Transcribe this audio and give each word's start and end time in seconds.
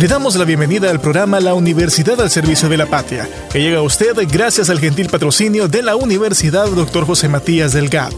Le 0.00 0.08
damos 0.08 0.34
la 0.36 0.46
bienvenida 0.46 0.88
al 0.88 0.98
programa 0.98 1.40
La 1.40 1.52
Universidad 1.52 2.18
al 2.22 2.30
Servicio 2.30 2.70
de 2.70 2.78
la 2.78 2.86
Patria, 2.86 3.28
que 3.52 3.60
llega 3.60 3.80
a 3.80 3.82
usted 3.82 4.16
gracias 4.32 4.70
al 4.70 4.80
gentil 4.80 5.10
patrocinio 5.10 5.68
de 5.68 5.82
la 5.82 5.94
Universidad 5.94 6.70
Dr. 6.70 7.04
José 7.04 7.28
Matías 7.28 7.74
Delgado. 7.74 8.16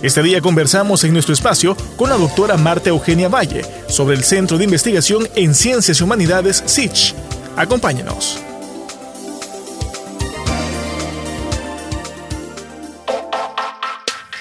Este 0.00 0.22
día 0.22 0.40
conversamos 0.40 1.02
en 1.02 1.12
nuestro 1.12 1.34
espacio 1.34 1.76
con 1.96 2.08
la 2.08 2.16
doctora 2.16 2.56
Marta 2.56 2.90
Eugenia 2.90 3.28
Valle 3.28 3.62
sobre 3.88 4.14
el 4.14 4.22
Centro 4.22 4.58
de 4.58 4.64
Investigación 4.64 5.28
en 5.34 5.56
Ciencias 5.56 5.98
y 5.98 6.04
Humanidades 6.04 6.62
SICH. 6.64 7.14
Acompáñenos. 7.56 8.38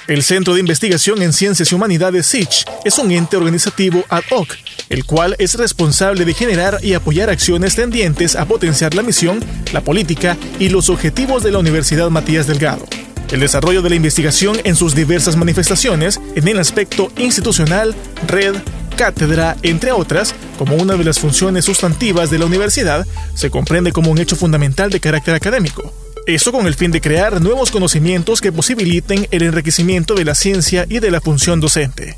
El 0.05 0.21
Centro 0.21 0.53
de 0.53 0.59
Investigación 0.59 1.23
en 1.23 1.33
Ciencias 1.33 1.71
y 1.71 1.73
Humanidades 1.73 2.27
SICH 2.27 2.65
es 2.85 2.99
un 2.99 3.09
ente 3.09 3.35
organizativo 3.35 4.05
ad 4.09 4.21
hoc 4.29 4.55
el 4.89 5.05
cual 5.05 5.35
es 5.39 5.55
responsable 5.55 6.25
de 6.25 6.33
generar 6.33 6.79
y 6.81 6.93
apoyar 6.93 7.29
acciones 7.29 7.75
tendientes 7.75 8.35
a 8.35 8.45
potenciar 8.45 8.93
la 8.93 9.03
misión, 9.03 9.43
la 9.73 9.81
política 9.81 10.37
y 10.59 10.69
los 10.69 10.89
objetivos 10.89 11.43
de 11.43 11.51
la 11.51 11.59
Universidad 11.59 12.09
Matías 12.09 12.47
Delgado. 12.47 12.85
El 13.31 13.41
desarrollo 13.41 13.81
de 13.81 13.89
la 13.89 13.95
investigación 13.95 14.57
en 14.63 14.75
sus 14.75 14.95
diversas 14.95 15.35
manifestaciones, 15.35 16.19
en 16.35 16.47
el 16.47 16.59
aspecto 16.59 17.11
institucional, 17.17 17.93
red, 18.25 18.55
cátedra, 18.95 19.57
entre 19.63 19.91
otras, 19.91 20.33
como 20.57 20.75
una 20.75 20.95
de 20.95 21.03
las 21.03 21.19
funciones 21.19 21.65
sustantivas 21.65 22.29
de 22.29 22.39
la 22.39 22.45
universidad, 22.45 23.05
se 23.35 23.49
comprende 23.49 23.91
como 23.91 24.11
un 24.11 24.17
hecho 24.17 24.35
fundamental 24.35 24.89
de 24.89 25.01
carácter 25.01 25.35
académico. 25.35 25.93
Eso 26.25 26.51
con 26.51 26.67
el 26.67 26.75
fin 26.75 26.91
de 26.91 27.01
crear 27.01 27.41
nuevos 27.41 27.71
conocimientos 27.71 28.41
que 28.41 28.51
posibiliten 28.51 29.27
el 29.31 29.43
enriquecimiento 29.43 30.15
de 30.15 30.25
la 30.25 30.35
ciencia 30.35 30.85
y 30.89 30.99
de 30.99 31.11
la 31.11 31.21
función 31.21 31.59
docente. 31.59 32.17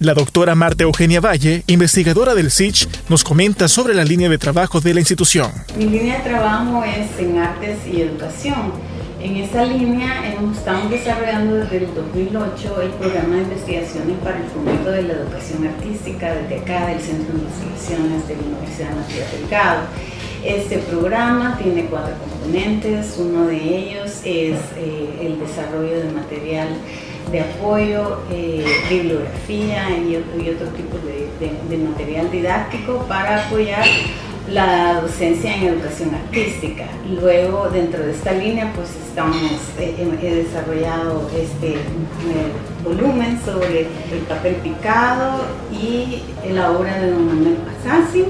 La 0.00 0.12
doctora 0.12 0.56
Marta 0.56 0.82
Eugenia 0.82 1.20
Valle, 1.20 1.62
investigadora 1.68 2.34
del 2.34 2.50
SICH, 2.50 2.88
nos 3.08 3.22
comenta 3.22 3.68
sobre 3.68 3.94
la 3.94 4.04
línea 4.04 4.28
de 4.28 4.38
trabajo 4.38 4.80
de 4.80 4.92
la 4.92 4.98
institución. 4.98 5.52
Mi 5.78 5.84
línea 5.84 6.18
de 6.18 6.24
trabajo 6.24 6.82
es 6.82 7.16
en 7.20 7.38
artes 7.38 7.78
y 7.86 8.00
educación. 8.00 8.72
En 9.22 9.36
esa 9.36 9.64
línea 9.64 10.28
estamos 10.28 10.90
desarrollando 10.90 11.54
desde 11.54 11.76
el 11.76 11.94
2008 11.94 12.82
el 12.82 12.90
programa 12.90 13.36
de 13.36 13.42
investigaciones 13.42 14.18
para 14.22 14.38
el 14.38 14.46
fomento 14.46 14.90
de 14.90 15.02
la 15.04 15.12
educación 15.14 15.64
artística 15.64 16.34
desde 16.34 16.58
acá 16.58 16.88
del 16.88 17.00
Centro 17.00 17.32
de 17.32 17.44
Investigaciones 17.44 18.28
de 18.28 18.34
la 18.34 18.42
Universidad 18.42 18.96
Nacional 18.96 19.28
Delgado. 19.40 19.80
Este 20.44 20.78
programa 20.78 21.56
tiene 21.62 21.86
cuatro 21.86 22.14
componentes, 22.18 23.14
uno 23.16 23.46
de 23.46 23.56
ellos 23.56 24.10
es 24.24 24.58
eh, 24.76 25.20
el 25.22 25.38
desarrollo 25.38 26.00
de 26.00 26.10
material 26.10 26.68
de 27.30 27.40
apoyo, 27.40 28.20
eh, 28.30 28.64
bibliografía 28.88 29.90
y, 29.90 30.16
otro 30.16 30.68
tipo 30.68 30.96
de, 30.98 31.78
material 31.78 32.30
didáctico 32.30 33.04
para 33.08 33.46
apoyar 33.46 33.84
la 34.48 35.00
docencia 35.00 35.56
en 35.56 35.64
educación 35.64 36.14
artística. 36.14 36.84
Luego, 37.20 37.68
dentro 37.70 38.04
de 38.04 38.12
esta 38.12 38.32
línea, 38.32 38.72
pues 38.74 38.90
estamos, 39.08 39.36
eh, 39.78 39.94
he 40.22 40.34
desarrollado 40.34 41.30
este 41.34 41.72
eh, 41.72 41.78
volumen 42.84 43.40
sobre 43.44 43.80
el 43.80 44.20
papel 44.28 44.56
picado 44.56 45.44
y 45.72 46.22
la 46.52 46.72
obra 46.72 47.00
de 47.00 47.10
Don 47.10 47.26
Manuel 47.26 47.56
Pasassi. 47.56 48.24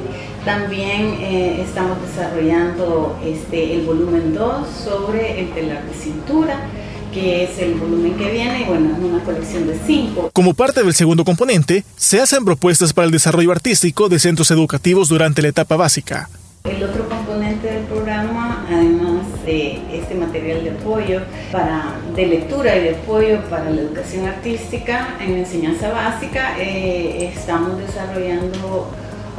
También 0.44 1.14
estamos 1.22 1.96
desarrollando 2.02 3.18
este, 3.24 3.76
el 3.76 3.86
volumen 3.86 4.34
2 4.34 4.68
sobre 4.68 5.40
el 5.40 5.50
telar 5.52 5.82
de 5.84 5.94
cintura 5.94 6.58
que 7.14 7.44
es 7.44 7.58
el 7.60 7.74
volumen 7.74 8.16
que 8.16 8.30
viene, 8.30 8.62
y 8.62 8.64
bueno, 8.64 8.90
es 8.92 9.02
una 9.02 9.22
colección 9.24 9.66
de 9.68 9.78
cinco. 9.86 10.30
Como 10.32 10.52
parte 10.52 10.82
del 10.82 10.94
segundo 10.94 11.24
componente, 11.24 11.84
se 11.96 12.20
hacen 12.20 12.44
propuestas 12.44 12.92
para 12.92 13.06
el 13.06 13.12
desarrollo 13.12 13.52
artístico 13.52 14.08
de 14.08 14.18
centros 14.18 14.50
educativos 14.50 15.08
durante 15.08 15.40
la 15.40 15.48
etapa 15.48 15.76
básica. 15.76 16.28
El 16.64 16.82
otro 16.82 17.08
componente 17.08 17.68
del 17.68 17.84
programa, 17.84 18.66
además 18.68 19.26
de 19.44 19.80
este 19.92 20.14
material 20.14 20.64
de 20.64 20.70
apoyo 20.70 21.20
para, 21.52 21.94
de 22.16 22.26
lectura 22.26 22.74
y 22.76 22.80
de 22.80 22.90
apoyo 22.96 23.42
para 23.50 23.70
la 23.70 23.82
educación 23.82 24.26
artística 24.26 25.16
en 25.20 25.34
enseñanza 25.34 25.92
básica, 25.92 26.58
eh, 26.58 27.30
estamos 27.36 27.78
desarrollando 27.78 28.90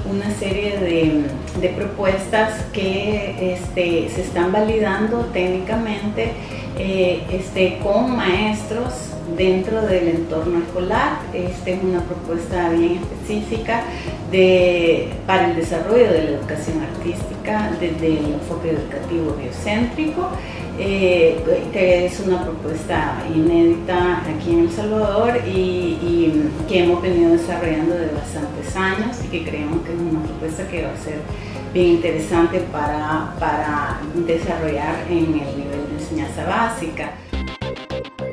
una 0.07 0.31
serie 0.37 0.77
de, 0.77 1.23
de 1.59 1.69
propuestas 1.69 2.61
que 2.71 3.55
este, 3.55 4.07
se 4.13 4.21
están 4.21 4.51
validando 4.51 5.25
técnicamente 5.33 6.33
eh, 6.77 7.23
este, 7.31 7.79
con 7.79 8.15
maestros 8.15 8.93
dentro 9.37 9.81
del 9.81 10.09
entorno 10.09 10.59
escolar. 10.59 11.19
Esta 11.33 11.69
es 11.69 11.83
una 11.83 12.01
propuesta 12.01 12.69
bien 12.69 12.99
específica 13.01 13.83
de, 14.31 15.09
para 15.25 15.49
el 15.49 15.55
desarrollo 15.55 16.11
de 16.11 16.23
la 16.23 16.29
educación 16.31 16.81
artística 16.81 17.71
desde 17.79 18.07
el 18.07 18.25
enfoque 18.33 18.71
educativo 18.71 19.35
biocéntrico, 19.41 20.29
eh, 20.77 21.37
que 21.71 22.05
es 22.07 22.19
una 22.19 22.43
propuesta 22.43 23.23
inédita 23.33 24.21
aquí 24.21 24.51
en 24.51 24.59
El 24.59 24.71
Salvador 24.71 25.39
y, 25.47 26.49
que 26.67 26.83
hemos 26.83 27.01
venido 27.01 27.31
desarrollando 27.31 27.95
de 27.95 28.07
bastantes 28.07 28.75
años 28.75 29.17
y 29.23 29.27
que 29.27 29.45
creemos 29.45 29.81
que 29.83 29.93
es 29.93 29.99
una 29.99 30.23
propuesta 30.23 30.67
que 30.67 30.83
va 30.83 30.91
a 30.91 30.97
ser 30.97 31.19
bien 31.73 31.87
interesante 31.87 32.59
para, 32.71 33.33
para 33.39 33.99
desarrollar 34.25 34.95
en 35.09 35.17
el 35.17 35.57
nivel 35.57 35.84
enseñanza 36.05 36.45
básica. 36.45 37.11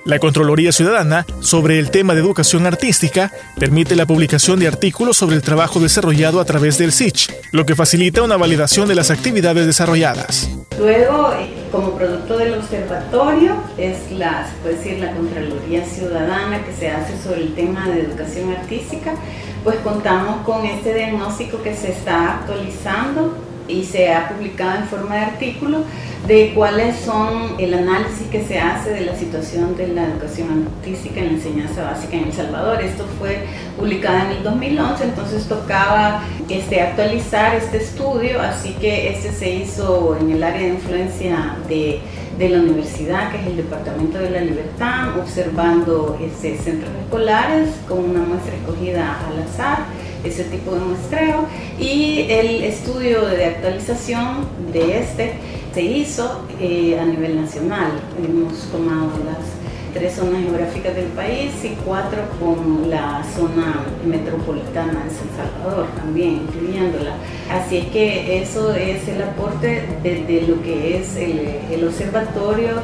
La 0.05 0.19
Contraloría 0.19 0.73
Ciudadana 0.73 1.25
sobre 1.41 1.79
el 1.79 1.93
tema 1.93 2.15
de 2.15 2.21
educación 2.21 2.67
artística 2.67 3.31
permite 3.59 3.95
la 3.95 4.05
publicación 4.05 4.59
de 4.59 4.67
artículos 4.67 5.17
sobre 5.17 5.37
el 5.37 5.43
trabajo 5.43 5.79
desarrollado 5.79 6.41
a 6.41 6.45
través 6.45 6.77
del 6.77 6.91
SICH, 6.91 7.31
lo 7.53 7.65
que 7.65 7.77
facilita 7.77 8.23
una 8.23 8.37
validación 8.37 8.89
de 8.89 8.97
las 8.97 9.13
actividades 9.13 9.65
desarrolladas. 9.65 10.51
Luego, 10.77 11.33
eh, 11.35 11.51
como 11.71 11.93
producto 11.93 12.37
del 12.37 12.55
observatorio, 12.55 13.55
es 13.79 14.11
la, 14.11 14.49
se 14.49 14.57
puede 14.63 14.77
decir, 14.77 14.99
la 14.99 15.13
Contraloría 15.13 15.85
Ciudadana 15.87 16.65
que 16.65 16.73
se 16.73 16.91
hace 16.91 17.17
sobre 17.23 17.43
el 17.43 17.55
tema 17.55 17.89
de 17.89 18.01
educación 18.01 18.51
artística, 18.51 19.15
pues 19.63 19.77
contamos 19.85 20.45
con 20.45 20.67
este 20.67 20.95
diagnóstico 20.95 21.63
que 21.63 21.77
se 21.77 21.93
está 21.93 22.39
actualizando 22.39 23.52
y 23.73 23.85
se 23.85 24.13
ha 24.13 24.29
publicado 24.29 24.79
en 24.79 24.85
forma 24.87 25.17
de 25.17 25.21
artículo 25.23 25.85
de 26.27 26.53
cuáles 26.55 26.97
son 27.01 27.57
el 27.59 27.75
análisis 27.75 28.29
que 28.29 28.45
se 28.45 28.59
hace 28.59 28.91
de 28.91 29.01
la 29.01 29.17
situación 29.17 29.77
de 29.77 29.89
la 29.89 30.05
educación 30.05 30.69
artística 30.79 31.19
en 31.19 31.27
la 31.27 31.33
enseñanza 31.33 31.83
básica 31.83 32.17
en 32.17 32.25
El 32.25 32.33
Salvador. 32.33 32.81
Esto 32.81 33.05
fue 33.19 33.45
publicado 33.77 34.31
en 34.31 34.37
el 34.37 34.43
2011, 34.45 35.05
entonces 35.05 35.49
tocaba 35.49 36.23
este, 36.49 36.81
actualizar 36.81 37.57
este 37.57 37.79
estudio, 37.79 38.41
así 38.41 38.75
que 38.75 39.11
este 39.11 39.33
se 39.33 39.51
hizo 39.51 40.17
en 40.21 40.31
el 40.31 40.45
área 40.45 40.61
de 40.61 40.69
influencia 40.69 41.57
de, 41.69 42.01
de 42.39 42.49
la 42.49 42.59
universidad, 42.61 43.33
que 43.33 43.39
es 43.39 43.47
el 43.49 43.57
Departamento 43.57 44.19
de 44.19 44.31
la 44.31 44.41
Libertad, 44.43 45.19
observando 45.19 46.17
este, 46.23 46.57
centros 46.57 46.93
escolares 47.03 47.71
con 47.89 47.99
una 47.99 48.21
muestra 48.21 48.55
escogida 48.55 49.19
al 49.29 49.43
azar 49.43 49.79
ese 50.25 50.45
tipo 50.45 50.75
de 50.75 50.81
muestreo 50.81 51.47
y 51.79 52.27
el 52.29 52.65
estudio 52.65 53.27
de 53.27 53.45
actualización 53.47 54.47
de 54.73 54.99
este 55.01 55.33
se 55.75 55.83
hizo 55.83 56.45
eh, 56.61 56.99
a 57.01 57.05
nivel 57.05 57.41
nacional. 57.41 57.93
Hemos 58.23 58.59
tomado 58.71 59.11
las 59.25 59.63
tres 59.95 60.15
zonas 60.15 60.43
geográficas 60.43 60.95
del 60.95 61.07
país 61.07 61.53
y 61.65 61.77
cuatro 61.85 62.23
con 62.41 62.89
la 62.89 63.23
zona 63.35 63.85
metropolitana 64.05 65.05
de 65.05 65.11
San 65.11 65.29
Salvador 65.37 65.87
también, 65.97 66.43
incluyéndola. 66.49 67.15
Así 67.51 67.79
es 67.79 67.87
que 67.87 68.43
eso 68.43 68.73
es 68.75 69.07
el 69.09 69.23
aporte 69.23 69.87
de, 70.03 70.45
lo 70.49 70.63
que 70.63 70.99
es 70.99 71.17
el, 71.17 71.41
el 71.71 71.87
Observatorio 71.87 72.77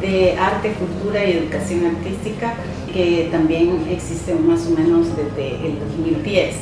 de 0.00 0.36
Arte, 0.38 0.72
Cultura 0.72 1.24
y 1.24 1.32
Educación 1.32 1.86
Artística, 1.86 2.54
que 2.92 3.28
también 3.30 3.86
existe 3.90 4.34
más 4.34 4.66
o 4.66 4.70
menos 4.70 5.06
desde 5.16 5.56
el 5.66 5.78
2010 5.78 6.56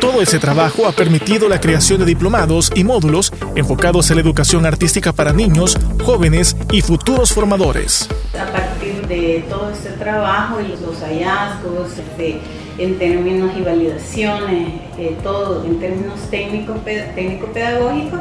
Todo 0.00 0.22
ese 0.22 0.38
trabajo 0.38 0.86
ha 0.86 0.92
permitido 0.92 1.48
la 1.48 1.60
creación 1.60 2.00
de 2.00 2.06
diplomados 2.06 2.70
y 2.74 2.84
módulos 2.84 3.32
enfocados 3.56 4.10
en 4.10 4.16
la 4.16 4.22
educación 4.22 4.64
artística 4.66 5.12
para 5.12 5.32
niños, 5.32 5.78
jóvenes 6.02 6.56
y 6.70 6.82
futuros 6.82 7.32
formadores. 7.32 8.08
A 8.38 8.46
partir 8.52 9.06
de 9.08 9.44
todo 9.48 9.70
este 9.70 9.90
trabajo 9.90 10.60
y 10.60 10.68
los 10.80 11.00
hallazgos 11.00 11.98
este, 11.98 12.40
en 12.78 12.98
términos 12.98 13.50
y 13.56 13.62
validaciones, 13.62 14.68
eh, 14.98 15.16
todo 15.22 15.64
en 15.64 15.78
términos 15.80 16.20
técnico-pedagógicos, 16.30 18.20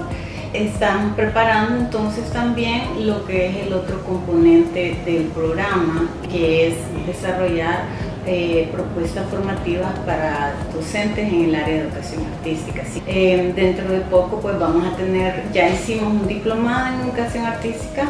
estamos 0.53 1.15
preparando 1.15 1.79
entonces 1.79 2.29
también 2.31 3.07
lo 3.07 3.25
que 3.25 3.47
es 3.47 3.67
el 3.67 3.73
otro 3.73 4.03
componente 4.03 4.95
del 5.05 5.23
programa, 5.25 6.09
que 6.31 6.67
es 6.67 6.75
desarrollar 7.07 7.83
eh, 8.25 8.69
propuestas 8.71 9.27
formativas 9.29 9.91
para 10.05 10.53
docentes 10.73 11.27
en 11.27 11.45
el 11.45 11.55
área 11.55 11.75
de 11.75 11.81
educación 11.81 12.23
artística. 12.37 12.83
Eh, 13.07 13.51
dentro 13.55 13.91
de 13.91 13.99
poco 14.01 14.39
pues 14.39 14.57
vamos 14.59 14.85
a 14.85 14.95
tener, 14.95 15.43
ya 15.53 15.69
hicimos 15.69 16.13
un 16.13 16.27
diplomado 16.27 16.93
en 16.93 17.09
educación 17.09 17.45
artística 17.45 18.07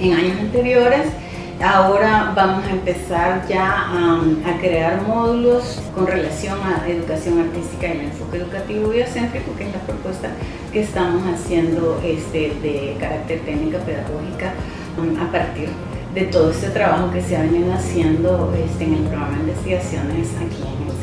en 0.00 0.12
años 0.12 0.40
anteriores, 0.40 1.06
ahora 1.62 2.32
vamos 2.34 2.66
a 2.66 2.70
empezar 2.70 3.46
ya 3.48 3.88
a 3.90 4.58
crear 4.60 5.02
módulos 5.02 5.80
con 5.94 6.06
relación 6.06 6.58
a 6.60 6.86
educación 6.88 7.40
artística 7.40 7.86
y 7.86 7.90
el 7.92 8.00
enfoque 8.06 8.38
educativo 8.38 8.88
biocéntrico, 8.88 9.54
que 9.56 9.68
es 9.68 9.72
la 9.72 9.80
propuesta 9.80 10.28
que 10.72 10.80
estamos 10.80 11.22
haciendo 11.32 12.00
este, 12.04 12.54
de 12.60 12.96
carácter 12.98 13.40
técnica 13.40 13.78
pedagógica 13.78 14.52
a 15.20 15.32
partir 15.32 15.68
de 16.14 16.22
todo 16.22 16.50
este 16.50 16.68
trabajo 16.70 17.10
que 17.12 17.22
se 17.22 17.36
ha 17.36 17.42
venido 17.42 17.72
haciendo 17.72 18.52
este, 18.54 18.84
en 18.84 18.94
el 18.94 19.02
programa 19.04 19.36
de 19.36 19.40
investigaciones 19.40 20.28
aquí 20.36 20.62
en 20.62 20.86
el. 20.86 21.01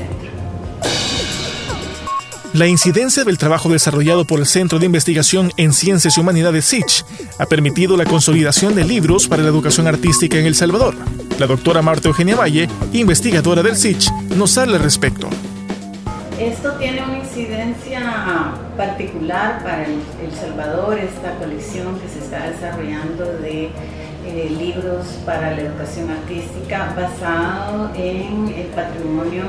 La 2.60 2.68
incidencia 2.68 3.24
del 3.24 3.38
trabajo 3.38 3.70
desarrollado 3.70 4.26
por 4.26 4.42
el 4.42 4.46
Centro 4.46 4.80
de 4.80 4.86
Investigación 4.86 5.54
en 5.56 5.72
Ciencias 5.72 6.18
y 6.18 6.20
Humanidades 6.20 6.66
SICH 6.66 7.06
ha 7.38 7.46
permitido 7.46 7.96
la 7.96 8.04
consolidación 8.04 8.76
de 8.76 8.84
libros 8.84 9.30
para 9.30 9.44
la 9.44 9.48
educación 9.48 9.88
artística 9.88 10.38
en 10.38 10.46
El 10.46 10.56
Salvador. 10.56 10.94
La 11.40 11.48
doctora 11.48 11.82
Marta 11.82 12.10
Eugenia 12.10 12.36
Valle, 12.36 12.68
investigadora 12.92 13.64
del 13.64 13.78
SICH, 13.78 14.12
nos 14.36 14.58
habla 14.58 14.76
al 14.76 14.84
respecto. 14.84 15.30
Esto 16.38 16.74
tiene 16.74 17.02
una 17.02 17.20
incidencia 17.20 18.52
particular 18.76 19.64
para 19.64 19.86
El 19.86 20.36
Salvador, 20.38 21.00
esta 21.00 21.38
colección 21.38 21.98
que 22.02 22.10
se 22.10 22.20
está 22.20 22.50
desarrollando 22.50 23.24
de 23.40 23.70
eh, 24.26 24.50
libros 24.58 25.06
para 25.26 25.52
la 25.52 25.62
educación 25.62 26.10
artística 26.12 26.94
basado 26.96 27.92
en 27.96 28.54
el 28.56 28.68
patrimonio 28.68 29.46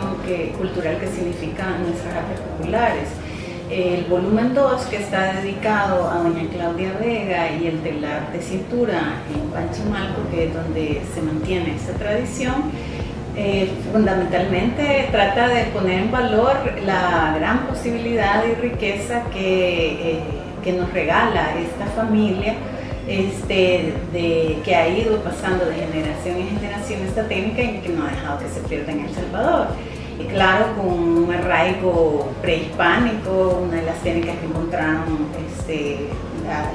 cultural 0.58 0.98
que 0.98 1.08
significa 1.08 1.76
nuestras 1.78 2.14
artes 2.14 2.40
populares. 2.40 3.08
El 3.70 4.04
volumen 4.06 4.52
2 4.52 4.82
que 4.86 4.96
está 4.96 5.34
dedicado 5.34 6.10
a 6.10 6.16
doña 6.16 6.48
Claudia 6.52 6.92
Vega 7.00 7.52
y 7.52 7.68
el 7.68 7.80
de 7.82 8.42
cintura 8.42 9.22
en 9.32 9.48
Panchimalco, 9.50 10.22
que 10.30 10.46
es 10.46 10.54
donde 10.54 11.02
se 11.14 11.22
mantiene 11.22 11.76
esta 11.76 11.92
tradición, 11.92 12.72
eh, 13.36 13.70
fundamentalmente 13.92 15.08
trata 15.12 15.46
de 15.48 15.64
poner 15.66 16.00
en 16.00 16.10
valor 16.10 16.56
la 16.84 17.36
gran 17.38 17.68
posibilidad 17.68 18.44
y 18.44 18.60
riqueza 18.60 19.22
que, 19.32 20.14
eh, 20.14 20.20
que 20.64 20.72
nos 20.72 20.92
regala 20.92 21.54
esta 21.56 21.86
familia 21.94 22.54
este, 23.06 23.94
de, 24.12 24.58
que 24.64 24.74
ha 24.74 24.88
ido 24.88 25.16
pasando 25.22 25.64
de 25.66 25.74
generación 25.74 26.36
en 26.36 26.48
generación 26.60 27.02
esta 27.02 27.26
técnica 27.28 27.62
y 27.62 27.80
que 27.80 27.88
no 27.90 28.06
ha 28.06 28.10
dejado 28.10 28.38
que 28.38 28.48
se 28.48 28.60
pierda 28.68 28.92
en 28.92 29.00
El 29.00 29.14
Salvador. 29.14 29.68
Y 30.18 30.24
claro, 30.24 30.66
con 30.76 30.86
un 30.86 31.32
arraigo 31.32 32.30
prehispánico, 32.42 33.62
una 33.66 33.76
de 33.76 33.86
las 33.86 33.98
técnicas 34.02 34.36
que 34.36 34.46
encontraron 34.46 35.28
este, 35.48 35.96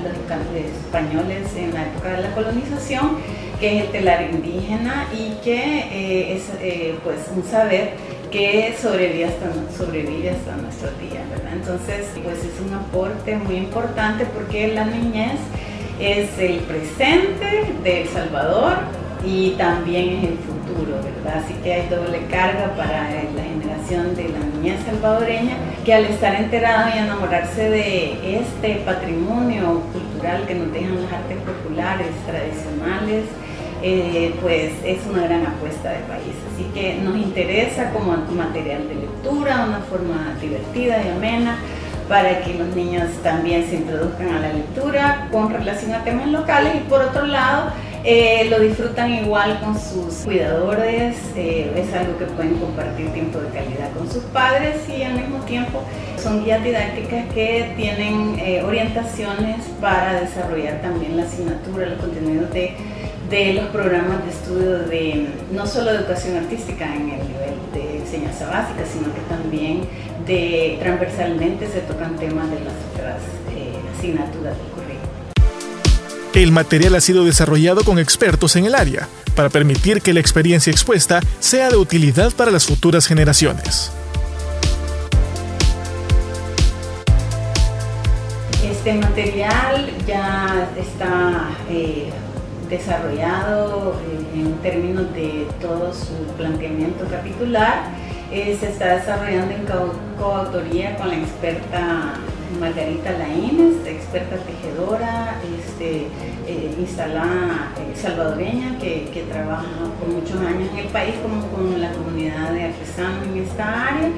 los 0.02 0.14
españoles 0.56 1.56
en 1.56 1.74
la 1.74 1.84
época 1.84 2.14
de 2.14 2.22
la 2.22 2.34
colonización, 2.34 3.18
que 3.60 3.78
es 3.78 3.86
el 3.86 3.92
telar 3.92 4.22
indígena 4.22 5.08
y 5.14 5.36
que 5.44 5.80
eh, 5.92 6.36
es 6.36 6.44
eh, 6.62 6.96
pues 7.04 7.20
un 7.36 7.44
saber 7.44 7.94
que 8.32 8.76
sobrevive 8.82 9.26
hasta, 9.26 9.48
sobrevive 9.78 10.32
hasta 10.32 10.56
nuestros 10.58 10.92
días, 11.00 11.30
¿verdad? 11.30 11.54
Entonces, 11.54 12.08
pues 12.24 12.40
es 12.40 12.60
un 12.66 12.74
aporte 12.74 13.36
muy 13.38 13.56
importante 13.56 14.26
porque 14.26 14.68
la 14.70 14.86
niñez 14.86 15.40
es 16.00 16.38
el 16.40 16.60
presente 16.60 17.74
de 17.84 18.02
El 18.02 18.08
Salvador 18.10 18.78
y 19.26 19.52
también 19.52 20.18
es 20.18 20.24
el 20.24 20.38
futuro, 20.38 20.98
¿verdad? 20.98 21.44
Así 21.44 21.54
que 21.64 21.74
hay 21.74 21.88
doble 21.90 22.26
carga 22.30 22.74
para 22.76 23.10
la 23.10 23.44
generación 23.44 24.16
de 24.16 24.30
la 24.30 24.40
niñez 24.40 24.80
salvadoreña 24.86 25.56
que 25.84 25.94
al 25.94 26.06
estar 26.06 26.36
enterado 26.36 26.90
y 26.94 27.00
enamorarse 27.00 27.70
de 27.70 28.40
este 28.40 28.76
patrimonio 28.86 29.82
cultural 29.94 30.46
que 30.46 30.56
nos 30.56 30.72
dejan 30.74 31.02
las 31.02 31.14
artes 31.14 31.38
populares 31.40 32.08
tradicionales, 32.28 33.26
eh, 33.82 34.34
pues 34.42 34.74
es 34.84 35.00
una 35.10 35.24
gran 35.24 35.46
apuesta 35.46 35.92
del 35.92 36.04
país. 36.04 36.34
Así 36.54 36.64
que 36.74 36.96
nos 36.96 37.16
interesa 37.18 37.92
como 37.92 38.16
material 38.36 38.88
de 38.88 38.96
lectura, 38.96 39.66
una 39.68 39.80
forma 39.80 40.36
divertida 40.42 41.04
y 41.04 41.10
amena 41.10 41.58
para 42.08 42.42
que 42.42 42.54
los 42.54 42.68
niños 42.76 43.10
también 43.24 43.68
se 43.70 43.76
introduzcan 43.76 44.30
a 44.30 44.40
la 44.40 44.54
lectura 44.54 45.28
con 45.32 45.52
relación 45.52 45.94
a 45.94 46.04
temas 46.04 46.28
locales 46.28 46.76
y 46.76 46.90
por 46.90 47.02
otro 47.02 47.26
lado 47.26 47.72
eh, 48.04 48.48
lo 48.52 48.60
disfrutan 48.60 49.12
igual 49.16 49.60
con 49.62 49.80
sus 49.80 50.24
cuidadores, 50.26 51.18
eh, 51.36 51.72
es 51.76 51.92
algo 51.96 52.18
que 52.20 52.26
pueden 52.26 52.56
compartir 52.58 53.10
tiempo 53.12 53.40
de 53.40 53.50
calidad 53.50 53.92
con 53.98 54.12
sus 54.12 54.24
padres 54.26 54.78
y 54.88 55.02
al 55.02 55.16
mismo 55.16 55.40
tiempo 55.40 55.82
son 56.22 56.44
guías 56.44 56.64
didácticas 56.64 57.26
que 57.34 57.74
tienen 57.76 58.38
eh, 58.40 58.62
orientaciones 58.64 59.66
para 59.82 60.22
desarrollar 60.22 60.82
también 60.84 61.18
la 61.18 61.24
asignatura, 61.24 61.88
los 61.88 62.00
contenidos 62.00 62.52
de, 62.52 62.76
de 63.30 63.54
los 63.54 63.66
programas 63.66 64.24
de 64.24 64.32
estudio 64.32 64.80
de 64.80 65.28
no 65.52 65.66
solo 65.66 65.92
educación 65.92 66.38
artística 66.38 66.86
en 66.86 67.10
el 67.10 67.28
nivel 67.28 67.56
de 67.74 67.98
enseñanza 67.98 68.48
básica, 68.48 68.84
sino 68.92 69.14
que 69.14 69.22
también 69.28 69.82
de 70.28 70.78
transversalmente 70.80 71.68
se 71.68 71.82
tocan 71.82 72.16
temas 72.18 72.50
de 72.52 72.60
las 72.60 72.74
otras 72.94 73.22
eh, 73.56 73.74
asignaturas 73.98 74.56
del 74.58 74.68
currículo. 74.68 74.86
El 76.34 76.52
material 76.52 76.96
ha 76.96 77.02
sido 77.02 77.24
desarrollado 77.24 77.84
con 77.84 77.98
expertos 77.98 78.56
en 78.56 78.66
el 78.66 78.76
área 78.76 79.08
para 79.36 79.50
permitir 79.50 80.02
que 80.02 80.14
la 80.14 80.20
experiencia 80.20 80.72
expuesta 80.72 81.22
sea 81.40 81.70
de 81.70 81.78
utilidad 81.78 82.32
para 82.34 82.52
las 82.52 82.66
futuras 82.66 83.08
generaciones. 83.08 83.92
Este 88.64 88.94
material 88.94 89.92
ya 90.06 90.70
está 90.78 91.50
eh, 91.70 92.10
desarrollado 92.70 93.94
eh, 93.94 94.40
en 94.40 94.54
términos 94.60 95.14
de 95.14 95.48
todo 95.62 95.94
su 95.94 96.14
planteamiento 96.38 97.06
capitular 97.10 97.84
eh, 98.32 98.58
se 98.60 98.70
está 98.70 98.96
desarrollando 98.96 99.54
en 99.54 99.66
coautoría 100.18 100.98
con 100.98 101.10
la 101.10 101.16
experta 101.16 102.14
Margarita 102.60 103.12
Laínez, 103.12 103.86
experta 103.86 104.38
tejedora, 104.38 105.36
este, 105.60 106.08
eh, 106.48 106.76
instalada 106.80 107.72
salvadoreña, 107.96 108.78
que, 108.80 109.26
trabaja 109.32 109.66
por 110.00 110.10
muchos 110.10 110.40
años 110.42 110.70
en 110.74 110.80
el 110.80 110.88
país 110.88 111.16
como 111.22 111.46
con 111.48 111.80
la 111.82 111.92
comunidad 111.92 112.52
de 112.52 112.64
artesanos 112.64 113.28
en 113.28 113.44
esta 113.44 113.88
área. 113.88 114.10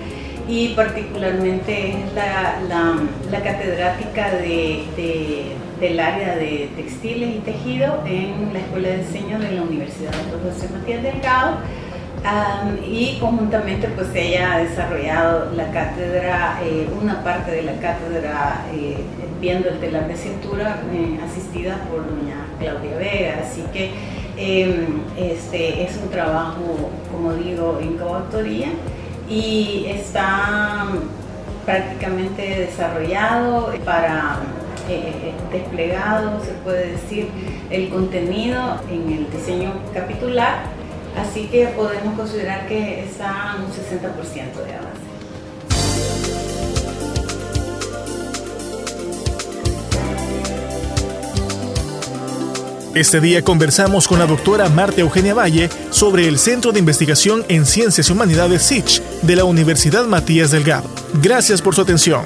Y 0.47 0.69
particularmente 0.69 1.89
es 1.89 2.13
la, 2.13 3.41
catedrática 3.43 4.31
del 5.79 5.99
área 5.99 6.35
de 6.35 6.69
textiles 6.75 7.35
y 7.35 7.39
tejido 7.39 8.03
en 8.05 8.51
la 8.53 8.59
Escuela 8.59 8.89
de 8.89 8.97
Diseño 8.97 9.39
de 9.39 9.51
la 9.51 9.61
Universidad 9.61 10.11
de 10.11 10.51
José 10.51 10.69
Matías 10.73 11.03
Delgado. 11.03 11.57
Y 12.85 13.17
conjuntamente 13.19 13.87
pues 13.89 14.09
ella 14.13 14.53
ha 14.53 14.57
desarrollado 14.59 15.51
la 15.55 15.71
cátedra, 15.71 16.59
eh, 16.63 16.87
una 16.99 17.23
parte 17.23 17.51
de 17.51 17.61
la 17.61 17.73
cátedra 17.73 18.65
eh, 18.73 18.97
viendo 19.39 19.69
el 19.69 19.79
telar 19.79 20.07
de 20.07 20.15
cintura 20.15 20.81
eh, 20.91 21.19
asistida 21.23 21.77
por 21.89 22.05
doña 22.05 22.35
Claudia 22.59 22.97
Vega, 22.97 23.39
así 23.45 23.63
que 23.71 23.91
em, 24.35 25.03
este 25.15 25.83
es 25.83 25.95
un 25.97 26.09
trabajo, 26.09 26.89
como 27.11 27.33
digo, 27.33 27.79
en 27.81 27.97
coautoría 27.97 28.69
y 29.29 29.85
está 29.87 30.87
prácticamente 31.65 32.67
desarrollado 32.67 33.73
para 33.85 34.39
desplegado, 35.51 36.43
se 36.43 36.51
puede 36.63 36.91
decir, 36.91 37.27
el 37.69 37.89
contenido 37.89 38.81
en 38.89 39.11
el 39.11 39.31
diseño 39.31 39.73
capitular 39.93 40.77
Así 41.17 41.47
que 41.47 41.65
podemos 41.67 42.15
considerar 42.15 42.67
que 42.67 43.03
está 43.03 43.55
en 43.55 43.63
un 43.63 43.71
60% 43.71 44.65
de 44.65 44.73
avance. 44.73 45.07
Este 52.93 53.21
día 53.21 53.43
conversamos 53.43 54.07
con 54.07 54.17
la 54.17 54.25
doctora 54.25 54.69
Marta 54.69 55.01
Eugenia 55.01 55.35
Valle 55.35 55.69
sobre 55.91 56.27
el 56.27 56.39
Centro 56.39 56.71
de 56.71 56.79
Investigación 56.79 57.45
en 57.47 57.65
Ciencias 57.65 58.09
y 58.09 58.13
Humanidades 58.13 58.63
SICH 58.63 59.01
de 59.21 59.35
la 59.35 59.43
Universidad 59.43 60.05
Matías 60.05 60.51
Delgado. 60.51 60.89
Gracias 61.21 61.61
por 61.61 61.75
su 61.75 61.81
atención. 61.81 62.23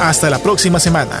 Hasta 0.00 0.30
la 0.30 0.38
próxima 0.38 0.80
semana. 0.80 1.20